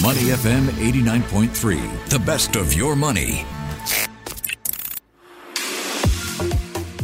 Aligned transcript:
Money 0.00 0.32
FM 0.32 0.68
89.3, 0.80 2.08
the 2.08 2.18
best 2.20 2.56
of 2.56 2.72
your 2.72 2.96
money. 2.96 3.44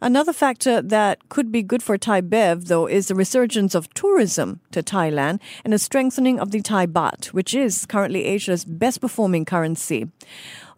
Another 0.00 0.32
factor 0.32 0.80
that 0.82 1.28
could 1.28 1.50
be 1.50 1.62
good 1.62 1.82
for 1.82 1.98
Thai 1.98 2.20
Bev, 2.20 2.66
though, 2.66 2.86
is 2.86 3.08
the 3.08 3.14
resurgence 3.14 3.74
of 3.74 3.92
tourism 3.94 4.60
to 4.70 4.82
Thailand 4.82 5.40
and 5.64 5.74
a 5.74 5.78
strengthening 5.78 6.40
of 6.40 6.50
the 6.50 6.62
Thai 6.62 6.86
baht, 6.86 7.26
which 7.26 7.54
is 7.54 7.86
currently 7.86 8.24
Asia's 8.24 8.64
best 8.64 9.00
performing 9.00 9.44
currency. 9.44 10.08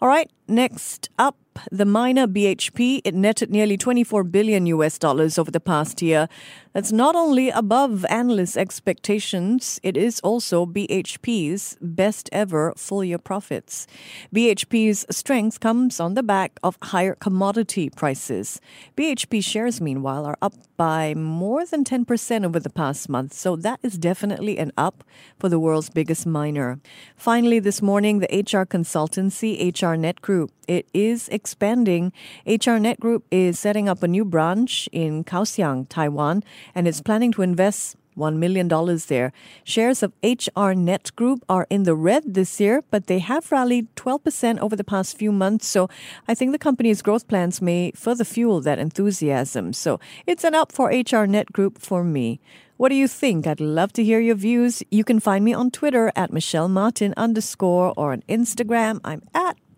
All 0.00 0.08
right, 0.08 0.30
next 0.51 1.09
up, 1.19 1.37
the 1.70 1.84
miner 1.84 2.27
BHP, 2.27 3.01
it 3.05 3.15
netted 3.15 3.51
nearly 3.51 3.77
24 3.77 4.25
billion 4.25 4.67
US 4.67 4.98
dollars 4.98 5.39
over 5.39 5.51
the 5.51 5.61
past 5.61 6.01
year. 6.03 6.29
That's 6.73 6.93
not 6.93 7.17
only 7.17 7.51
above 7.51 8.06
analyst 8.09 8.56
expectations, 8.56 9.81
it 9.83 9.97
is 9.97 10.21
also 10.21 10.65
BHP's 10.65 11.77
best 11.81 12.31
ever 12.33 12.73
full 12.77 13.03
year 13.03 13.19
profits. 13.19 13.89
BHP's 14.34 15.05
strength 15.11 15.59
comes 15.59 15.98
on 15.98 16.15
the 16.15 16.23
back 16.23 16.59
of 16.62 16.78
higher 16.83 17.17
commodity 17.17 17.91
prices. 17.91 18.61
BHP 18.97 19.43
shares, 19.45 19.81
meanwhile, 19.81 20.25
are 20.25 20.39
up 20.41 20.55
by 20.77 21.15
more 21.15 21.67
than 21.67 21.84
10% 21.84 22.47
over 22.47 22.61
the 22.61 22.71
past 22.71 23.09
month, 23.09 23.34
so 23.34 23.56
that 23.56 23.81
is 23.83 23.98
definitely 23.98 24.56
an 24.56 24.71
up 24.78 25.05
for 25.39 25.48
the 25.48 25.59
world's 25.59 25.91
biggest 25.91 26.25
miner. 26.25 26.78
Finally, 27.17 27.59
this 27.59 27.83
morning, 27.83 28.21
the 28.21 28.28
HR 28.28 28.65
consultancy 28.65 29.61
HRNet 29.61 30.21
Group, 30.21 30.39
it 30.66 30.86
is 30.94 31.28
expanding. 31.28 32.12
HRNet 32.46 32.98
Group 33.00 33.24
is 33.30 33.58
setting 33.58 33.88
up 33.88 34.02
a 34.02 34.08
new 34.08 34.24
branch 34.24 34.88
in 34.92 35.24
Kaohsiung, 35.24 35.86
Taiwan 35.88 36.42
and 36.74 36.86
is 36.86 37.00
planning 37.00 37.32
to 37.32 37.42
invest 37.42 37.97
$1 38.16 38.36
million 38.36 38.69
there. 39.08 39.32
Shares 39.64 40.02
of 40.02 40.12
HR 40.22 40.72
Net 40.72 41.14
Group 41.16 41.44
are 41.48 41.66
in 41.70 41.84
the 41.84 41.94
red 41.94 42.34
this 42.34 42.60
year, 42.60 42.82
but 42.91 43.06
they 43.06 43.19
have 43.19 43.50
rallied 43.50 43.94
12% 43.97 44.58
over 44.58 44.77
the 44.77 44.84
past 44.84 45.16
few 45.16 45.32
months. 45.32 45.66
So 45.66 45.88
I 46.28 46.34
think 46.34 46.52
the 46.52 46.58
company's 46.58 47.02
growth 47.02 47.27
plans 47.28 47.62
may 47.62 47.92
further 47.92 48.25
fuel 48.25 48.60
that 48.60 48.78
enthusiasm. 48.78 49.72
So 49.72 50.00
it's 50.27 50.44
an 50.44 50.54
up 50.54 50.72
for 50.72 50.88
HR 50.88 51.27
Net 51.27 51.52
Group 51.52 51.78
for 51.78 52.04
me. 52.04 52.41
What 52.77 52.88
do 52.88 52.94
you 52.94 53.08
think? 53.08 53.47
I'd 53.47 53.60
love 53.60 53.92
to 53.94 54.04
hear 54.04 54.20
your 54.20 54.36
views. 54.36 54.82
You 54.91 55.04
can 55.04 55.20
find 55.20 55.44
me 55.44 55.52
on 55.52 55.70
Twitter 55.70 56.10
at 56.16 56.32
Michelle 56.32 56.69
Martin 56.69 57.12
underscore 57.16 57.92
or 57.97 58.12
on 58.12 58.22
Instagram. 58.28 59.00
I'm 59.04 59.22
at 59.34 59.58